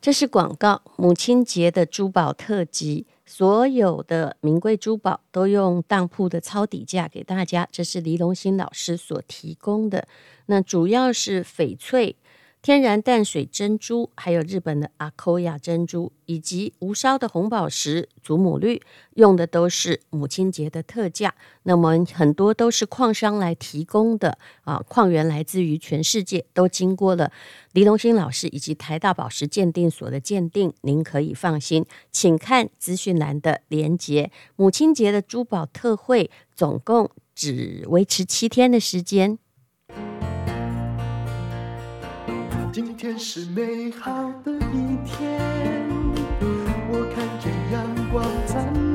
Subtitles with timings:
[0.00, 7.68] 这是广告，母亲节的珠宝特辑，所有的名贵珠宝都用当铺的抄底价给大家。
[7.72, 10.06] 这是黎龙兴老师所提供的，
[10.46, 12.16] 那主要是翡翠。
[12.60, 18.82] 天然淡水珍珠，还有日本的阿科亚珍珠，以及无烧的红宝石、祖母绿，
[19.14, 21.34] 用的都是母亲节的特价。
[21.62, 27.30] 那么很多都是矿商来提供的啊，矿源来自于全世界，都经过了
[27.72, 31.86] 黎龙兴老师以及台大宝石鉴定所的鉴定，您可以放心。
[32.10, 34.30] 请看资讯栏的连接。
[34.56, 39.38] 母亲节的珠宝特惠，总共只维持七天的时间。
[42.70, 44.12] 今天是美好
[44.44, 45.40] 的一天，
[46.90, 48.87] 我看见阳光灿烂。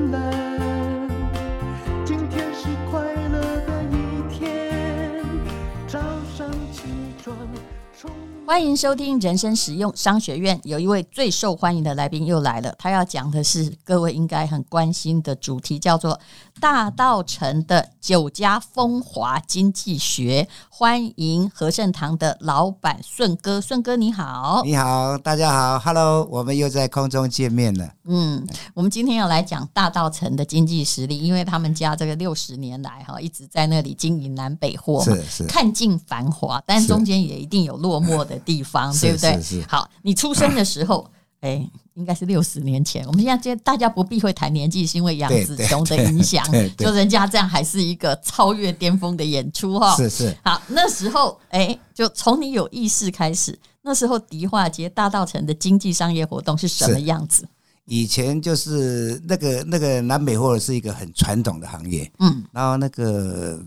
[8.46, 10.60] 欢迎收听人生实用商学院。
[10.64, 16.20] 有一位最受欢迎的来宾又来了，他要讲的是各位应该很关心的主题，叫做
[16.60, 20.48] 大道城的酒家风华经济学。
[20.70, 27.90] 欢迎和盛堂的老板顺哥，顺哥你好，你好，大家好，Hello，我们又在空中见面了。
[28.04, 38.34] 嗯，我们今天要来讲大道城的经济实力，因为他们家这个六十年来哈一直在那里经营南北货嘛，是是，看尽繁华，但中间也一定有落寞的。
[38.44, 39.66] 的地方，对不对？
[39.68, 41.10] 好，你出生的时候，
[41.42, 43.06] 哎，应该是六十年前。
[43.08, 46.46] 我们现在大家不避讳谈年纪，是因为杨紫琼的影响，
[46.78, 49.96] 就人家这样还是一个超越巅峰的演出哈。
[49.96, 50.36] 是是。
[50.44, 57.48] 好，那时候，哎，就从你有意识开始，那时候迪化街、大道城的经济商业活动是什么样子？
[57.86, 63.62] 以前就是那个那个南北货是一个很传统的行业，嗯，然后那个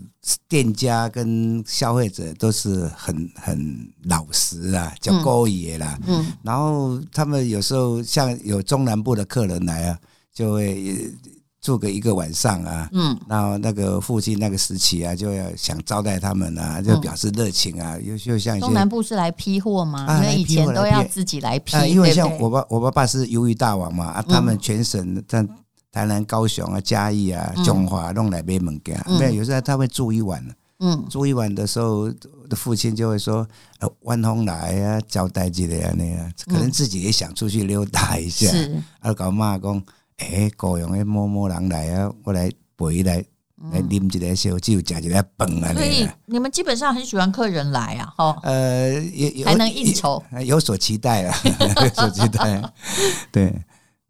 [0.47, 9.99] 店家跟消费者都是很很老实啊，叫勾爷啦，嗯，然后他们有时候像有中南部的客人来啊，
[10.33, 11.13] 就会。
[11.59, 20.21] 住个一个晚上啊，嗯，然后那个附近那个时期啊，就要想招待他们啊，就表示热情啊，又就像中南部是来批货吗？
[20.21, 25.45] 因为以前都要自己来批，啊因为像我爸我爸爸是鱿鱼大王嘛，啊，他们全省在
[25.91, 30.43] 台南、高雄啊、嘉义啊、中华弄来买物件，没有，有时候他会住一晚，
[30.79, 32.11] 嗯，住一晚的时候，
[32.49, 33.47] 的父亲就会说，
[33.79, 35.93] 呃，晚风来啊，招待之类啊。
[35.97, 39.83] 那样，可能自己也想出去溜达一下，是，啊，搞妈讲。
[40.17, 43.23] 哎，高雄的某某人来啊，我来陪来
[43.71, 45.71] 来啉一个烧酒，吃一个饭啊。
[45.73, 48.39] 所以你们基本上很喜欢客人来啊，哈。
[48.41, 51.37] 呃，也还能应酬，有所期待啊，
[51.83, 52.59] 有所期待。
[53.31, 53.53] 对，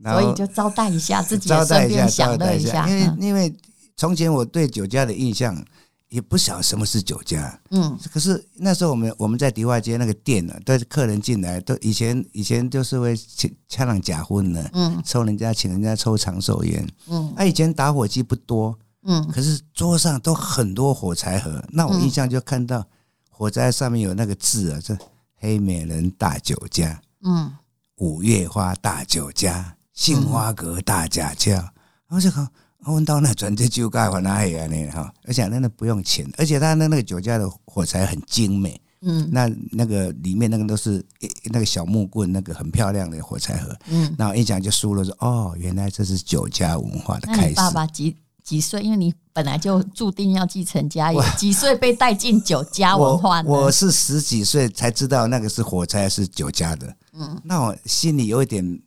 [0.04, 2.88] 所以就招待一下自己，招待一下享乐一下。
[2.88, 3.56] 因为因为
[3.96, 5.64] 从前我对酒家的印象。
[6.10, 22.88] 也不晓得什么是酒家，嗯，可是那时候我们我们在迪化街那个店呢，都是客人进来都以前以前就是会请抢人假婚的，嗯，抽人家请人家抽长寿烟，嗯，那以前打火机不多，嗯，可是桌上都很多火柴盒，那我印象就看到
[23.30, 24.98] 火柴上面有那个字啊，这
[25.36, 27.52] 黑美人大酒家，嗯，
[27.98, 32.48] 五月花大酒家，杏花阁大甲跷，然后就好。
[32.86, 34.66] 问到那转这酒家，哪里啊？
[34.68, 41.04] 那哈，而且那那不用钱，而且他那那个酒家的火柴很精美，嗯，那那个里面那个都是
[41.46, 47.56] 那个小木棍，那个很漂亮的火柴盒，嗯，然后一讲就输了，说哦，原来这是酒家文化的开始。
[47.58, 48.82] 那爸爸几几岁？
[48.82, 53.50] 因为你本来就注定要继承家业，几岁被带进酒家文化呢？
[53.50, 58.80] 我，我是十几岁才知道那个是火柴是酒家的，嗯，那我心里有一点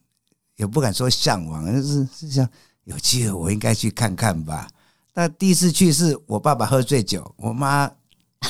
[0.61, 2.49] 也不敢说向往，就是是想。
[2.85, 4.67] 有机会我应该去看看吧。
[5.15, 7.89] 那第一次去是我爸爸喝醉酒，我妈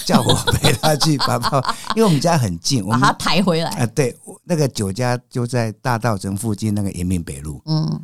[0.06, 3.70] 叫我 陪他去把爸爸，因为我们家很近，我们把他抬回来。
[3.72, 8.00] 啊，对，那个酒家就在大道城附近那个延平北路，嗯，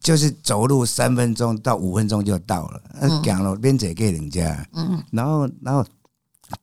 [0.00, 2.82] 就是走路三分钟到五分钟就到了。
[3.00, 5.86] 嗯，讲了边走给人家，嗯，然后然后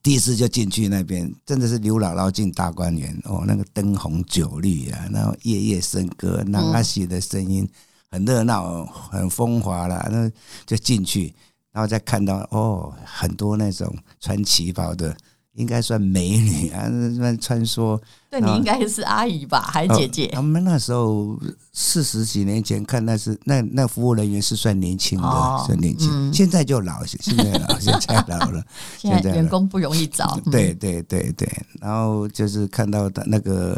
[0.04, 7.68] 第一次就进去那边，真的是刘姥姥进大观园哦，那个灯红酒绿啊，然后夜夜笙歌，那阿喜的声音。
[8.10, 10.32] 很热闹，很风华啦，那
[10.66, 11.36] 就进去，
[11.74, 15.16] 然后再看到哦，很多那种穿旗袍的，
[15.58, 18.00] 应该算美女啊，那穿梭。
[18.32, 20.28] 对，你应该是阿姨吧，还是姐姐？
[20.28, 21.38] 他们那时候
[21.74, 26.34] 四十几年前看，那是那那服务人员是算年轻的，算年轻。
[26.34, 28.64] 现在就老，现在老，现在老了。
[28.98, 30.40] 现在员工不容易找。
[30.52, 31.48] 对对对对，
[31.82, 33.78] 然后就是看到的那个。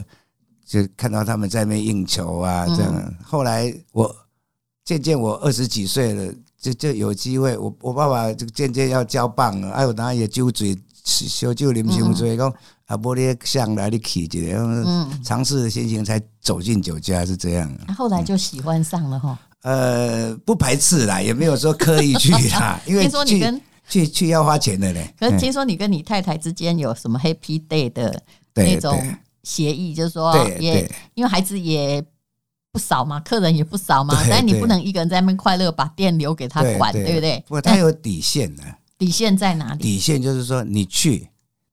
[0.70, 3.14] 就看到他们在那边应酬啊，这样。
[3.24, 4.16] 后来我
[4.86, 6.31] 渐渐我二十几岁了，
[6.62, 10.78] 就就有机会，我我爸爸就渐渐要交棒了，哎呦，然也揪嘴
[11.28, 12.54] 烧酒啉伤醉，讲
[12.86, 17.72] 啊，无你上来你去一个，尝试的心情才走进酒家是这样。
[17.98, 19.38] 后来就喜欢上了哈。
[19.64, 25.14] 呃，不排斥啦，也没有说刻意去啦， 因为听说你跟去去要花钱的嘞。
[25.20, 28.24] 可是听说你跟你太太之间有什么 Happy Day 的
[28.54, 28.98] 那种
[29.44, 32.02] 协议，就是说也因为孩子也
[32.72, 37.44] 不少嘛，客人也不少嘛，但你不能一个人在那边快乐，把店留给他管，对不对？
[37.48, 38.64] 不过他有底线的。
[39.00, 39.81] 底线在哪里？
[39.81, 41.28] 底线就是说，你去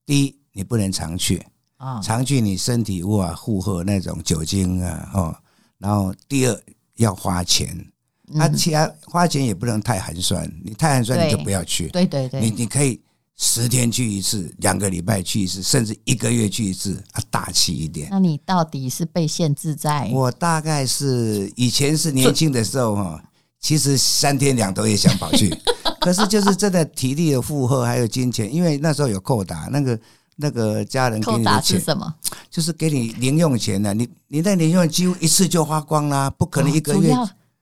[0.07, 1.45] 第一，你不能常去
[1.77, 5.37] 啊，常去你身体无法负荷那种酒精啊，哦，
[5.77, 6.59] 然后第二。
[6.99, 7.77] 要花钱，
[8.25, 10.51] 那其他花钱也不能太寒酸。
[10.65, 11.89] 你太寒酸，你就不要去。
[11.89, 12.99] 对对对，你你可以
[13.37, 18.09] 十天去一次，两个礼拜去一次，甚至一个月去一次，啊，大气一点。
[18.11, 20.09] 那你到底是被限制在？
[20.11, 23.23] 我大概是以前是年轻的时候哈，
[23.61, 25.55] 其实三天两头也想跑去，
[26.07, 29.99] 可是就是真的体力的负荷还有金钱，因为那时候有扣打那个。
[30.39, 32.15] 那个家人给你的钱是什么？
[32.51, 33.95] 就是给你零用钱的。
[33.95, 37.11] 你你那零用几乎一次就花光啦，不可能一个月。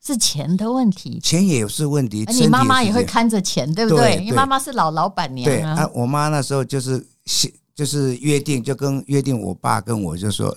[0.05, 2.25] 是钱的问题，钱也是问题。
[2.33, 4.21] 你妈妈也会看着钱，对不对？
[4.25, 5.45] 你妈妈是老老板娘。
[5.45, 7.07] 对啊，我妈那时候就是
[7.77, 10.53] 就是约定，就跟约定我爸跟我就说，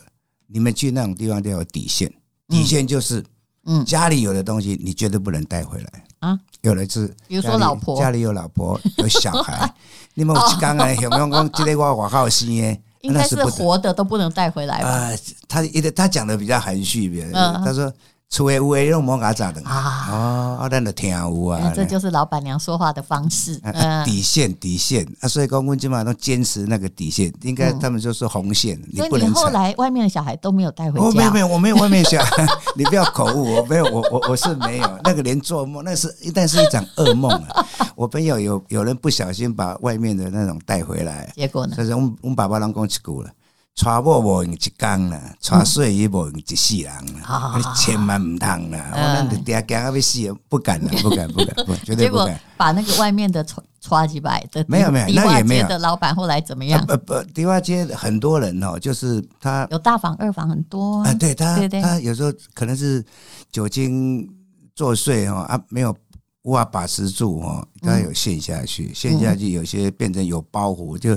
[0.47, 2.11] 你们去那种地方都有底线，
[2.47, 3.23] 底线就是，
[3.65, 6.39] 嗯，家里有的东西你绝对不能带回来啊。
[6.61, 9.73] 有的是，比如说老婆，家里有老婆 有小孩。
[10.13, 11.51] 你们刚刚有没有讲？
[11.51, 14.89] 这个我我好心耶，应该是活的都不能带回来吧？
[14.89, 17.91] 呃，他一个他讲的比较含蓄，别他说。
[18.29, 20.09] 除非有用莫嘎咋的啊？
[20.11, 21.71] 哦，我等着听有啊。
[21.73, 23.59] 这就是老板娘说话的方式。
[24.05, 25.27] 底线，底线啊！
[25.27, 27.33] 所以公公基本上都坚持那个底线。
[27.41, 29.33] 应该他们就是红线，你不能。
[29.33, 31.17] 后来外面的小孩都没有带回家。
[31.17, 32.45] 没有没有，我没有外面小孩，
[32.75, 34.99] 你不要口误，我没有，我我我是没有。
[35.03, 37.65] 那个连做梦，那是一旦是一场噩梦啊！
[37.95, 41.75] 我朋友有有人不小心把外面的那种带回来，结果呢？
[41.75, 43.29] 所以我我们爸爸拢讲一句了。
[43.77, 46.91] 娶某无用一工啦，娶水也无用一世人
[47.21, 48.91] 啦，你千万唔通啦！
[48.91, 52.25] 我那爹惊啊，要死，不敢啦，不敢，不敢， 绝对不敢。
[52.25, 55.67] 结果把那个外面的娶娶几百的，没有没有，那也没有。
[55.67, 56.83] 的老板后来怎么样？
[56.87, 61.13] 不不，迪化街很多人哦，就是他有大房二房很多啊。
[61.13, 63.05] 对他，他有时候可能是
[63.51, 64.27] 酒精
[64.73, 65.95] 作祟哦啊，没有
[66.41, 71.15] 无法把持住哦，他有陷下去，陷下去有些变成有包袱就。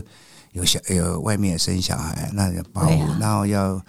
[0.52, 2.82] 有小有外面生小孩，那就包，
[3.20, 3.81] 然后要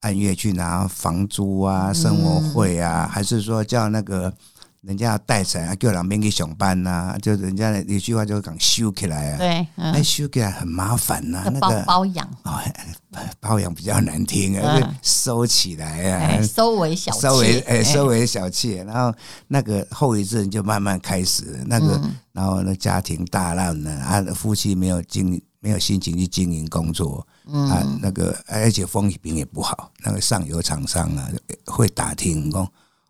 [0.00, 4.32] 按月去拿房租啊、生活费啊，还是说叫那个
[4.80, 7.16] 人家要带产啊，叫两边去上班呐？
[7.22, 12.26] 就人家一句话就讲收起来啊，对，那收起来很麻烦呐，那个包养。
[12.44, 12.60] 哦，
[13.40, 19.12] 包养比较难听啊，收起来啊，收为小收为哎，收为小气，然后
[19.46, 22.00] 那个后遗症就慢慢开始，那个
[22.32, 25.40] 然后那家庭大乱了，啊，夫妻没有经。
[25.60, 29.90] 没有心情去经营工作，嗯、啊，那个而且风评也不好。
[30.04, 31.28] 那个上游厂商啊，
[31.66, 32.62] 会打听讲，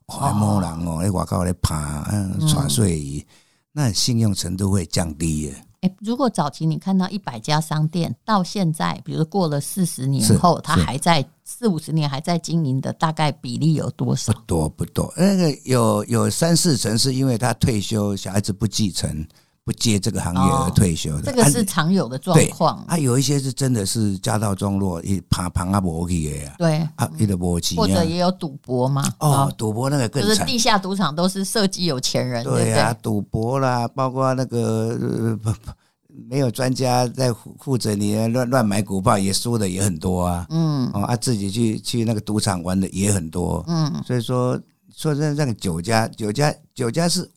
[0.06, 3.26] 哦，某人哦，在外口在爬，嗯，传税，
[3.72, 5.54] 那信用程度会降低。
[5.80, 14.32] 哎，如果早期你看到一百家商店，到现在，比如过了四十年后，他还在四五十年还在经营的，大概比例有多少？
[14.32, 19.24] 不多不多，那个有有三四成是因为他退休，小孩子不继承。
[19.68, 22.82] 不接这个行业而退休的，这个是常有的状况。
[22.88, 26.54] 啊，有一些是真的是家道中落，一爬爬啊搏去的呀。
[26.56, 29.04] 对啊，一直搏击，或者也有赌博嘛。
[29.20, 32.42] 哦，赌博那个更惨，就是地下赌场都是设计有钱人。
[32.44, 35.54] 对啊，赌博啦，包括那个呃
[36.30, 40.46] 没有专家在负责，你乱乱买股票也输的也很多啊。
[40.48, 43.62] 嗯，哦啊，自己去去那个赌场玩的也很多。
[43.68, 44.58] 嗯，所以说
[44.96, 47.30] 说真的，那个酒家，酒家，酒家是。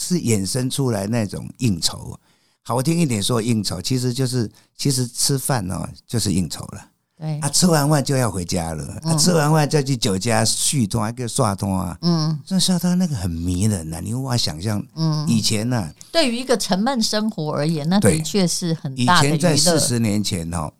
[0.00, 2.18] 是衍生出来那种应酬，
[2.62, 6.86] 好听一点说应酬，其实就是其实吃饭哦，就是应酬了。
[7.18, 11.94] 对，啊，吃完饭就要回家了，啊，吃完饭再去酒家续通，还可以刷通啊。
[12.00, 14.82] 嗯，这刷通那个很迷人呐，你无法想象。
[14.94, 19.28] 嗯，以前呢，对于一个沉闷生活而言，那的确是很大的。
[19.28, 20.72] 以前在四十年前哦，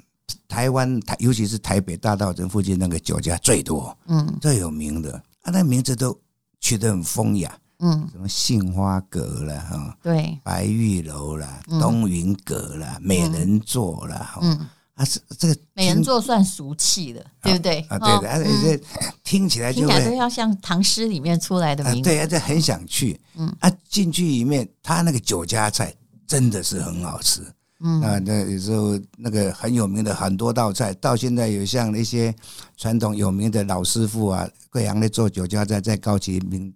[0.48, 5.12] 台湾台尤其是台北大道城附近那个酒家最多，嗯，最有名的
[5.42, 6.18] 啊，那名字都
[6.58, 7.54] 取得很风雅。
[7.82, 14.54] 嗯，什么杏花阁啦，哈，对，白玉楼啦，东云阁啦，美人座啦，嗯，
[14.94, 17.80] 啊，这这个美人座算俗气的，对不对？
[17.88, 18.80] 啊，对的，而且
[19.24, 25.94] 听起来就听起来都要像唐诗里面出来的名字，对，而且很想去，嗯，啊，进去里面，他那个酒家菜
[26.26, 27.40] 真的是很好吃，
[27.80, 32.34] 嗯，啊，那有时候那个很有名的很多道菜，到现在有像那些
[32.76, 36.70] 传统有名的老师傅啊，贵阳的做酒家菜，在高级名。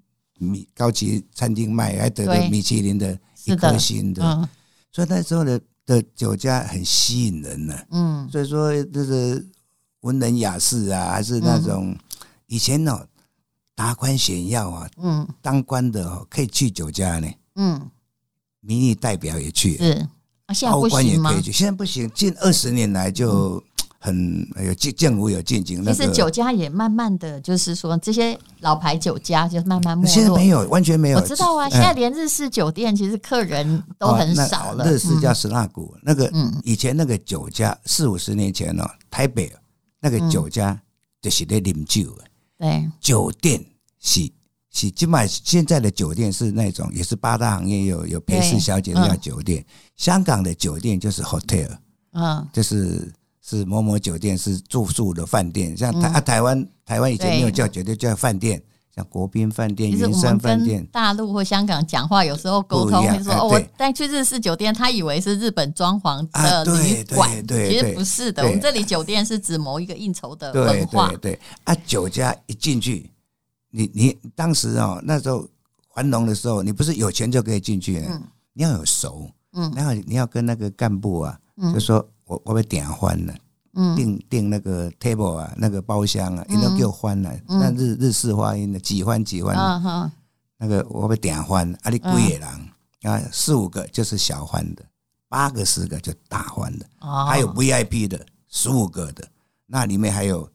[0.45, 4.49] 米高级餐厅卖还得了米其林的一颗星的，
[4.93, 7.87] 所以那时候的的酒家很吸引人呢、啊。
[7.91, 9.43] 嗯，所以说这个
[10.01, 11.99] 文人雅士啊，还是那种、嗯、
[12.47, 13.07] 以前哦，
[13.75, 17.29] 达官显要啊，嗯，当官的哦，可以去酒家呢。
[17.57, 17.91] 嗯，
[18.61, 20.09] 民意代表也去，是。
[20.47, 22.11] 啊，现在高官也可以去，现在不行。
[22.15, 23.57] 近二十年来就。
[23.57, 23.63] 嗯
[24.05, 30.15] 很有进政府有进京，其实酒家也慢慢的就是说，这些老牌酒家就慢慢没落。
[30.15, 31.17] 现在没有，完全没有。
[31.17, 34.85] 我知道啊，现在连日式酒店其实客人都很少了。
[34.85, 36.31] 日式叫石蜡谷，那个
[36.65, 39.51] 以前那个酒家四五十年前哦，台北
[40.01, 40.79] 那个酒家
[41.23, 42.15] 就是在饮酒。
[42.59, 43.59] 对，酒店
[44.03, 44.31] 是
[44.71, 49.65] 是，起码现在的酒店是那种也是八大行业有有陪侍小姐的叫酒店。
[49.97, 51.71] 香港的酒店就是 hotel，
[52.13, 53.11] 嗯，就是。
[53.47, 58.63] 是某某酒店，是住宿的饭店，像台啊台湾台湾以前没有叫酒店，叫饭店，
[58.97, 60.83] 像国宾饭店、云山饭店。
[60.87, 68.43] 大陆或香港讲话有时候沟通会说，我带去日式酒店，他以为是日本装潢的旅馆，其实不是的。
[68.45, 71.09] 我们这里酒店是指某一个应酬的文化。
[71.09, 73.11] 对对啊，酒家一进去，
[73.69, 75.47] 你你当时哦那时候
[75.93, 78.23] 繁荣的时候，你不是有钱就可以进去，嗯
[78.55, 81.39] 你要有熟，嗯，然后你要跟那个干部啊，
[81.75, 82.03] 就说。
[82.27, 83.35] 我我被点翻了，
[83.97, 87.33] 订订那个 table 啊，那个包厢啊，一定要给我欢了。
[87.47, 89.55] 那日日式发音的几欢几欢，
[90.59, 92.49] 那个我被点欢，啊，你几个人？
[93.03, 94.83] 啊，四五个就是小欢的，
[95.29, 96.87] 八个十个就大欢的，
[97.27, 99.27] 还有 VIP 的十五个的，
[99.67, 100.49] 那里面还有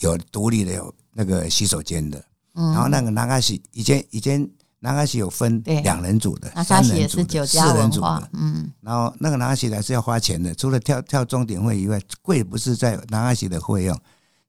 [0.00, 2.22] 有独立的有那个洗手间的，
[2.52, 4.48] 然后那个那个是以前以前。
[4.80, 14.00] 那卡西有分两人组的、三人组的、四人组的，嗯，然后那个南卡西来是要花钱的，除了跳跳钟点会以外，贵不是在南卡西的费用，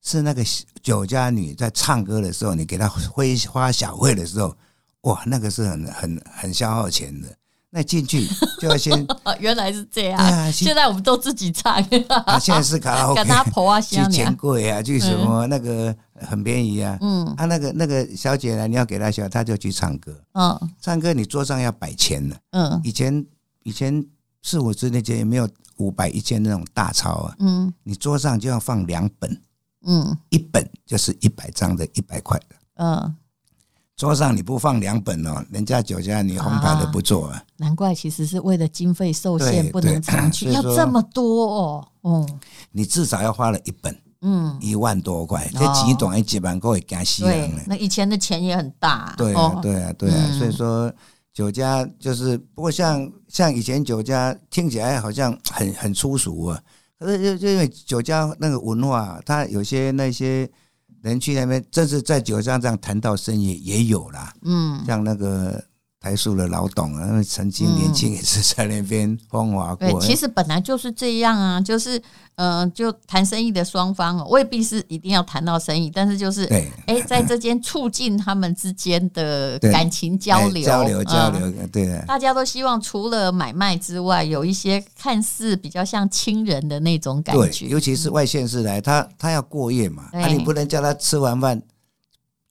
[0.04, 0.44] 是那个
[0.84, 4.56] 酒家女在唱歌的时候，你给她挥花小费的时候，
[5.02, 7.28] 哇，那个是很很很消耗钱的。
[7.72, 8.28] 那进去
[8.60, 9.08] 就要先，
[9.40, 10.20] 原来是这样。
[10.20, 11.74] 啊，现在我们都自己唱。
[12.26, 16.98] 啊，现在是卡拉 OK，去钱柜啊，去什么那个很便宜啊。
[17.00, 17.28] 嗯。
[17.38, 20.20] 啊，那个那个小姐呢，你要给她小，她就去唱歌。
[20.34, 20.60] 嗯。
[20.82, 22.36] 唱歌你桌上要摆钱的。
[22.52, 22.82] 嗯。
[22.84, 23.24] 以前
[23.64, 24.04] 以前
[24.42, 25.48] 四五十年前也没有
[25.78, 27.36] 五百一千那种大钞啊。
[27.40, 27.72] 嗯。
[27.84, 29.42] 你桌上就要放两本。
[29.86, 30.18] 嗯。
[30.30, 32.56] 一本就是一百张的，一百块的。
[32.78, 33.16] 嗯。
[34.00, 37.44] 桌上你不放两本哦，人家酒家你红牌都不做啊。
[37.58, 41.88] 难怪其实是为了经费受限，不能常去，要这么多哦。
[42.04, 42.40] 嗯，
[42.72, 49.14] 你至少要花了一本，嗯，一万多块，这几短一几万块会加西人那以前的钱也很大。
[49.18, 50.38] 对啊，对啊，对啊。
[50.38, 50.90] 所以说
[51.34, 56.62] 酒家就是，不过像像以前酒家听起来好像很很粗俗啊，
[56.98, 60.50] 可是就就因为酒家那个文化，它有些那些。
[61.02, 64.34] 人去那边，这是在酒上这样谈到生意也有啦。
[64.42, 65.64] 嗯，像那个
[66.00, 70.00] 台塑的老董啊，那曾经年轻也是在那边风华过。
[70.00, 72.02] 对，其实本来就是这样啊，就是。
[72.42, 87.68] 嗯、呃，就谈生意的双方未必是一定要谈到生意，但是就是哎、欸，在这间促进他们之间的感情交流，交流交流，对、嗯，大家都希望除了买卖之外，有一些看似比较像亲人的那种感觉。
[87.68, 91.62] 尤其是外县市来，他他要过夜嘛，那、啊、你不能叫他吃完饭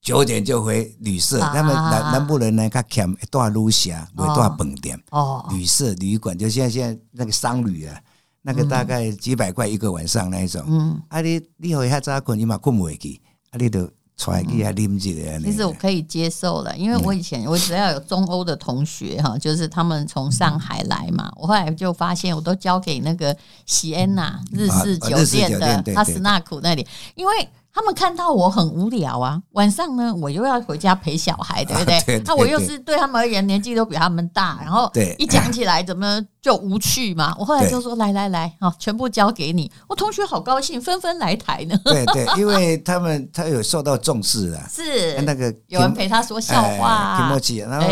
[0.01, 8.01] 九点就回旅社，啊、他们南南部人呢，他欠一段路下，一段饭店哦，旅社旅馆，就现在现在那个商旅啊。
[8.41, 13.81] 那个大概几百块一个晚上那一种，嗯，啊你你回遐早困，你嘛困不回去，啊你都
[14.17, 15.41] 出来去遐啉一个。
[15.41, 23.37] 其实我可以接受了，因为我以前我只要有中欧的同学哈，就是他们从上海来嘛，我后来就发现我都交给那个
[23.67, 26.87] 喜安娜日式酒店的阿斯纳库那里，
[27.17, 27.49] 因为。
[27.73, 32.21] 他们看到我很无聊啊，晚上呢，我又要回家陪小孩，对不对？
[32.25, 37.33] 那我又是对他们而言年纪都比他们大，然后一讲起来怎么就无趣嘛？
[37.39, 39.71] 我后来就说来来来，好，全部交给你。
[39.87, 41.79] 我同学好高兴，纷纷来台呢。
[41.85, 47.59] 对对，因为他们他有受到重视啊， 是那个有人陪他说笑话，挺默契。
[47.59, 47.87] 然后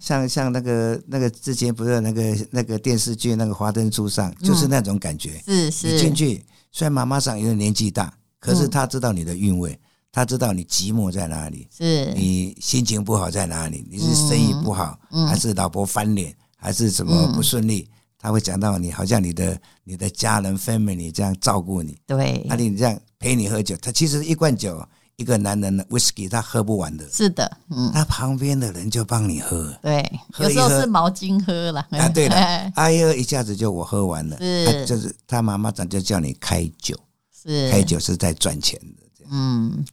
[0.00, 5.40] 像像那个那个之前不是那个那个电视剧那个《华灯初上》，就是那种感觉。
[5.44, 8.12] 是是，你进去虽然妈妈上有点年纪大。
[8.38, 9.78] 可是他知道你的韵味，
[10.12, 12.12] 他知道你寂寞在哪里，是。
[12.14, 17.88] 你心情不好在哪里，你是生意不好，还是老婆翻脸，还是什么不顺利？
[18.20, 30.04] 他会讲到你，好像你的你的家人 family 这样照顾你，对，那你这样陪你喝酒，他其实一罐酒，一个男人的 whisky 他喝不完的，是的，嗯，他旁边的人就帮你喝，对，
[30.40, 32.34] 有时候是毛巾喝了啊，对了，
[32.74, 36.98] 哎呦，一下子就我喝完了，是，就是他妈妈早就叫你开酒。
[37.48, 37.70] 是。
[37.70, 39.84] 开酒是在赚钱的，嗯，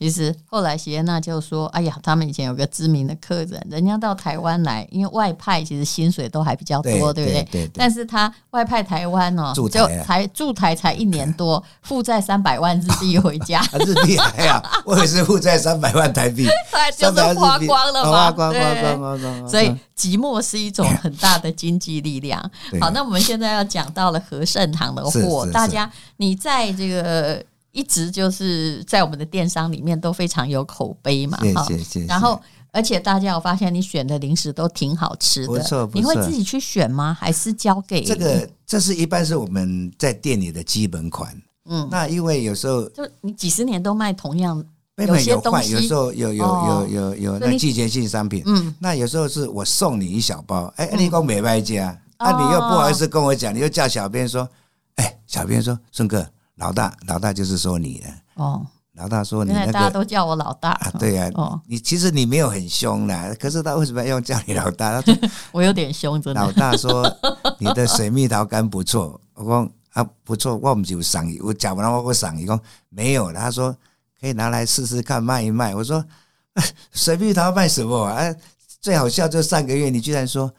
[0.00, 7.70] 其实后来席耶娜就说：“哎呀，他们以前有个知名的客人，人家到台湾来，因为外派其实薪水都还比较多，对，对不对？
[7.74, 13.60] 但是他外派台湾哦，就才驻台才一年多，负债三百万日币回家。
[13.84, 16.48] 日币还好， 我也是负债三百万台币，
[16.96, 19.48] 就是花光了嘛，花光光光光光。
[19.48, 22.40] 所以寂寞是一种很大的经济力量。
[22.80, 27.44] 好，那我们现在要讲到了和盛堂的货，大家你在这个。
[27.72, 32.06] 一直就是在我们的电商里面都非常有口碑嘛，谢谢谢谢。
[32.06, 32.40] 然后，
[32.72, 36.00] 而且大家有发现你选的零食都挺好吃的，不错不错。
[36.00, 37.16] 你会自己去选吗？
[37.18, 38.48] 还是交给这个？
[38.66, 41.40] 这是一般是我们在店里的基本款。
[41.66, 44.64] 嗯，那因为有时候就你几十年都卖同样，
[44.96, 48.42] 有些东西有时候有有有有有那季节性商品。
[48.46, 54.48] 嗯，那有时候是我送你一小包，哎，你讲没卖家，啊，你又不好意思跟我讲，你又叫小编说，
[54.96, 56.26] 哎，小编说顺哥。
[56.60, 58.08] 老大，老大就是说你了。
[58.34, 60.70] 哦，老大说你那个，大家都叫我老大。
[60.70, 65.00] 啊对呀，哦，你其实你没有很凶啦，可是他为什么要叫你老大？
[65.00, 66.40] 他说 我有点凶，真的。
[66.40, 67.10] 老大说
[67.58, 72.44] 你的水蜜桃干不错，我说啊不错，我们就赏你，我讲完了我会赏你。
[72.44, 73.74] 说没有，他说
[74.20, 75.74] 可以拿来试试看卖一卖。
[75.74, 76.04] 我说
[76.92, 78.34] 水蜜桃卖什么啊？
[78.80, 80.52] 最好笑就上个月你居然说。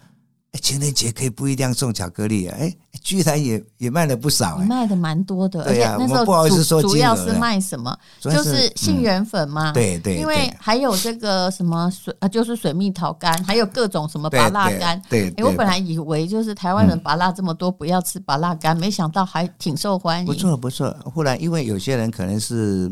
[0.60, 2.58] 情人节可以不一定要送巧克力啊！
[2.60, 5.64] 哎，居然也也卖了不少，卖的蛮多的。
[5.64, 7.98] 对呀，那时候不好意思说，主要是卖什么？
[8.20, 9.72] 就是杏仁粉嘛。
[9.72, 10.18] 对对。
[10.18, 15.02] 因为还有这个什么水啊，就是水蜜桃干，还有各种什么拔辣干。
[15.10, 15.34] 对。
[15.38, 20.26] 哎，我本来以为就是台湾人拔辣这么多，不要吃拔辣干，没想到还挺受欢迎。
[20.26, 20.94] 不错不错。
[21.16, 22.92] 后来因为有些人可能是。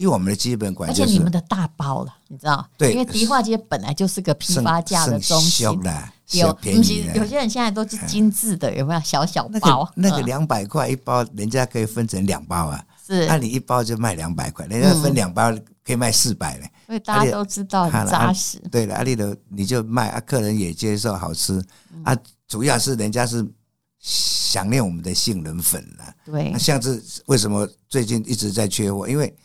[0.00, 2.66] 因为我们的基本款，而且你们的大包了，你知道？
[2.78, 5.66] 对，因为迪化街本来就是个批发价的中心，
[6.30, 9.86] 有便宜有些人现在都是精致的，有没有小小包？
[9.94, 12.82] 那个两百块一包，人家可以分成两包啊。
[13.06, 15.52] 是，那你一包就卖两百块，人家分两包
[15.84, 16.70] 可以卖四百嘞。
[16.86, 18.58] 所以大家都知道很扎实。
[18.70, 21.62] 对了，阿丽的你就卖啊，客人也接受好吃
[22.04, 22.16] 啊。
[22.48, 23.46] 主要是人家是
[23.98, 26.14] 想念我们的杏仁粉了。
[26.24, 29.06] 对，像是为什么最近一直在缺货？
[29.06, 29.36] 因为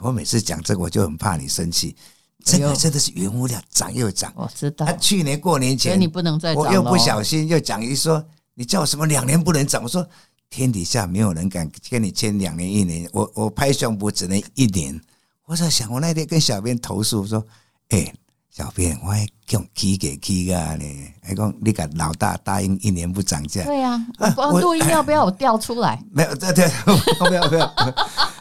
[0.00, 1.96] 我每次讲这个，我就很怕你生气。
[2.44, 4.86] 这个真的是原物料涨又涨，我知道。
[4.86, 6.62] 他去年过年前，你不能再涨。
[6.62, 8.24] 我又不小心又讲一说，
[8.54, 9.82] 你叫我什么两年不能涨？
[9.82, 10.06] 我说
[10.48, 14.98] 天底下没有人敢跟你签两年一年，我我拍胸脯只能一年。
[15.44, 17.44] 我在想，我那天跟小编投诉说，
[17.88, 18.12] 哎。
[18.50, 20.84] 小编，我还用起给起啊呢？
[21.22, 23.62] 还讲你个老大答应一年不涨价。
[23.62, 24.04] 对呀，
[24.36, 26.02] 我录音要不要我调出来？
[26.10, 26.68] 没有，对对，
[27.20, 27.72] 不要不要。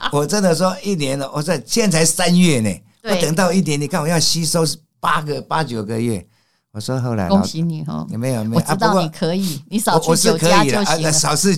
[0.13, 2.69] 我真的说一年了，我说现在才三月呢，
[3.03, 4.63] 我等到一年，你看我要吸收
[4.99, 6.25] 八个八九个月。
[6.73, 8.05] 我说后来，恭喜你哈！
[8.09, 11.11] 没有没有，我知道你可以，你少去酒家就行了。
[11.11, 11.57] 少去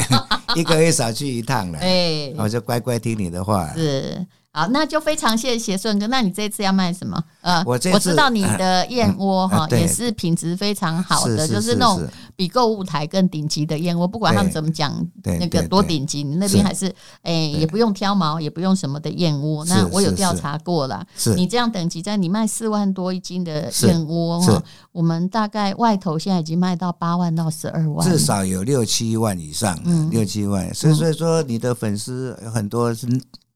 [0.54, 1.78] 一个月少去一趟了。
[1.78, 3.72] 哎，我就乖乖听你的话。
[3.74, 4.26] 是。
[4.50, 6.06] 好，那就非常谢谢顺哥。
[6.08, 7.22] 那你这次要卖什么？
[7.40, 12.06] 呃，我我知道你的燕窝哈，也是品质非常好的，就是那种
[12.38, 14.06] 比购物台更顶级的燕窝。
[14.06, 16.86] 不管他们怎么讲，那个多顶级，你那边还是
[17.22, 19.64] 哎，也不用挑毛，也不用什么的燕窝。
[19.64, 29.76] 那我有调查过了，你这样等级在你卖四万多一斤的燕窝哈，我们大概外头现在已经卖到八万到十二万，至少有六七万以上，
[30.10, 30.72] 六七万。
[30.72, 33.08] 所以所以说，你的粉丝有很多是。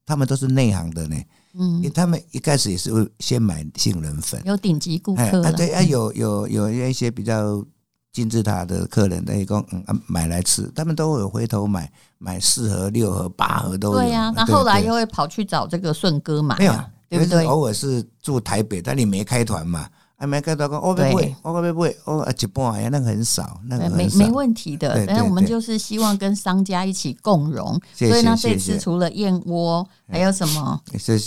[0.04, 1.16] 他们都是内行的呢，
[1.54, 7.64] 嗯，因为他们一开始也是会先买杏仁粉，有顶级顾客啊，对啊，有有有一些比较
[8.12, 13.98] 金字塔的客人，那一共嗯买来吃，他们都会有回头买买四盒、六盒、八盒都有。
[13.98, 16.74] 对呀，那后来又会跑去找这个顺哥买，没有，
[17.08, 17.46] 对不对？
[17.46, 19.88] 偶尔是住台北，但你没开团嘛。
[20.14, 25.04] 还没开团过，哦不会，哦不会，哦一半呀，那个很少，那个没没问题的。
[25.04, 30.80] 但是我们就是希望跟商家一起共荣，所以呢，这次除了燕窝，还有什么？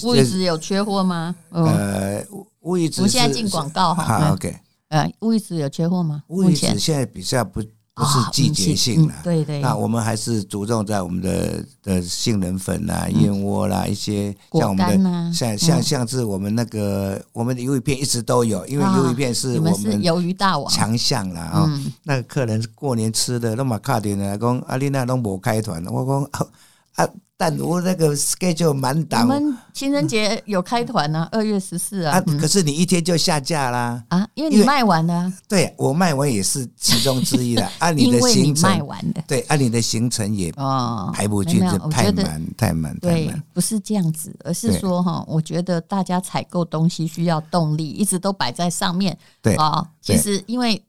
[0.06, 1.36] 乌鱼子有缺货吗？
[1.50, 2.24] 呃，
[2.62, 4.32] 乌鱼子，我们现在进广告哈。
[4.32, 4.58] OK，
[4.96, 6.24] 呃，乌鱼子有缺货吗？
[6.28, 7.62] 乌鱼子现在比较不。
[7.98, 9.62] 不是季节性的，对对。
[9.62, 21.82] 那我们还是着重在我们的的杏仁粉啊、燕窝啦一些，像我们的像像像是我们那个我们的鱿鱼片一直都有，因为鱿鱼片是我们鱿鱼大王强项了啊。
[22.04, 26.50] 那个客人过年吃的那么卡点的，讲阿丽娜都没开团，我讲
[26.96, 27.08] 啊。
[27.38, 32.22] 但我那个 schedule 满档，我们情人节有开团呢，二月十四啊。
[32.40, 35.30] 可是你一天就下架啦啊，因为你卖完了。
[35.46, 37.70] 对，我卖完也是其中之一了。
[37.80, 39.22] 按 你的行程，卖完的。
[39.28, 42.98] 对，按你的行程也哦排不进，去太满太满。
[43.00, 49.18] 对，不是这样子，而是说哈，我觉得大家采购东西需要动力，一直都摆在上面。
[49.42, 50.82] 对啊，其实因为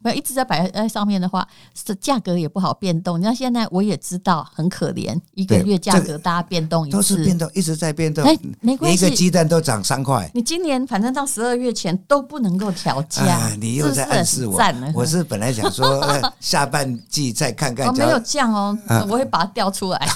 [0.00, 3.18] 没有一直在摆在上面的话，是价格也不好变动。
[3.18, 8.24] 你像现在我也知道很可怜，一个月价格大家变动一次，都是变动，一直在变动。
[8.24, 10.30] 哎，没关系，一个鸡蛋都涨三块。
[10.34, 14.60] 你今年反正到十二月前都不能够调价，你又在暗示我。
[14.94, 16.04] 我是本来想说
[16.40, 20.08] 下半季再看看，没有降哦，我会把它调出来。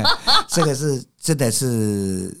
[0.48, 2.36] 这个是真的是。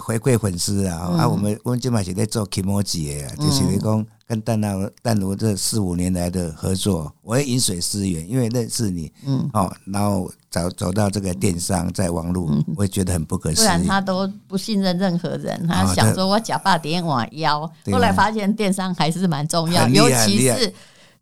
[0.00, 1.06] 回馈粉丝啊！
[1.10, 13.66] 嗯、啊，我们我们今晚是在做 Kimoji 的，就是你讲跟淡如淡如这四五年来的合作，我也饮水思源，因为认识你，嗯，哦，然后走走到这个电商，在网络，嗯、我也觉得很不可思议。
[13.66, 20.72] 不然他都不信任任何人，他想说我假发点我腰，后来发现电商还是蛮重要，尤其是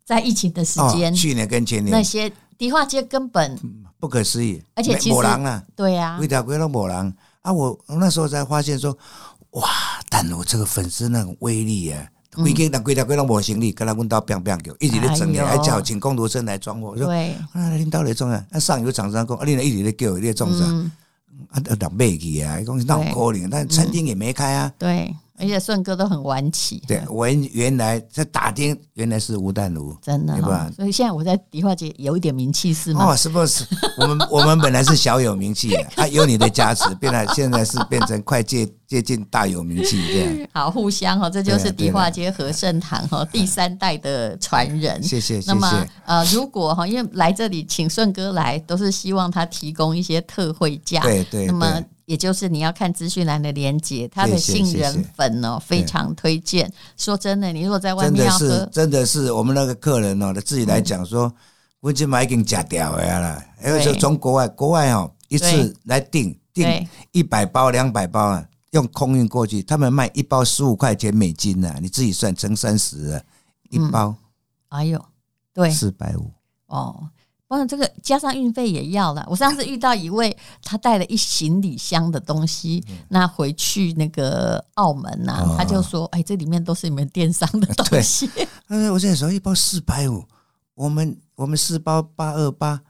[0.05, 1.91] 在疫情的时间，哦，去年跟前年。
[1.91, 3.59] 那些迪化街根本
[3.99, 7.13] 不可思议，而且其实啊，对呀，规条规都没人。
[7.41, 8.97] 啊，我那时候才发现说，
[9.49, 9.67] 哇，
[10.09, 16.95] 淡如这个粉丝那种威力啊，规间人规条规都没行李，跟他问到 biang biang 一直在整的，还叫请工读生来装货。
[16.97, 17.07] 说，
[17.51, 20.63] 啊，领导来装啊，那上游厂商讲，啊，你一直在叫，你在装啥？
[21.49, 24.71] 啊，人买去啊，讲是闹可怜，但餐厅也没开啊。
[24.77, 25.13] 对。
[25.41, 33.07] 而且顺哥都很晚起，对，我原来在打听，原来是吴淡如，真的，所以现在我在迪化街有一点名气是吗？
[33.11, 33.65] 哦，是不是？
[33.97, 40.47] 我们我们本来是小有名气，啊，有你的加持，变得现在是变成快接接近大有名气这样。
[40.53, 45.01] 好，互相哈，这就是迪化街和盛堂哈第三代的传人。
[45.01, 45.41] 谢谢。
[45.47, 51.01] 那么呃，如果哈，因为来这里请顺哥来，都是希望他提供一些特惠价。
[51.01, 51.47] 对对。
[51.47, 51.83] 那么。
[52.11, 56.69] 也就是你要看资讯栏的连接，他的杏仁粉哦，非常推荐。
[56.97, 61.33] 说真的，你如果在外面要喝，真的是，我们那个客人哦，他自己来讲说，
[61.79, 73.21] 我今买已经假掉了，因为就从国外，国外哦一次来订订一百包、两百包啊，用空运过去，他们卖一包十五块钱美金呢，你自己算乘三十啊，
[73.69, 74.13] 一包，
[74.67, 75.01] 哎呦，
[75.53, 76.29] 对，四百五。
[76.67, 77.07] 哦。
[77.51, 79.27] 哇，这个加上运费也要了。
[79.29, 88.25] 我上次遇到一位，他带了一行李箱的东西，那回去那个澳门呐、啊，他就说：“哎，这里面都是你们电商的东西。”
[88.69, 90.23] 对，我现在说一包四百五，
[90.75, 92.81] 我们我们四包八二八，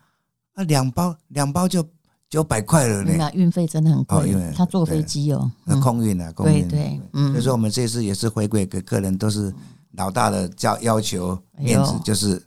[0.54, 1.84] 啊，两包两包就
[2.30, 3.16] 九百块了呢。
[3.18, 6.68] 那运费真的很贵，他坐飞机哦，那空运啊，空运。
[6.68, 9.52] 对，嗯，所以说我们这次也是回馈给客人，都是
[9.94, 12.40] 老大的叫要求面子，就是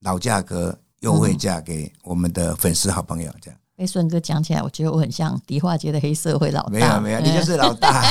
[0.00, 0.74] 老价格。
[1.00, 3.58] 优惠价给我们的粉丝好朋友，这样。
[3.78, 6.70] 哎顺哥讲起来，我觉得我很像迪化街的黑社会老大。
[6.70, 8.02] 没有没有，你就是老大。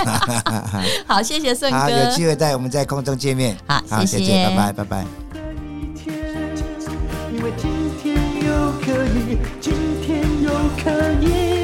[1.06, 1.78] 好，谢谢顺哥。
[1.78, 3.56] 好，有机会带我们在空中见面。
[3.68, 5.06] 好，谢谢，拜拜，拜拜。
[7.32, 7.70] 因为今
[8.02, 9.72] 天又可以，今
[10.02, 10.50] 天又
[10.84, 10.90] 可
[11.22, 11.59] 以。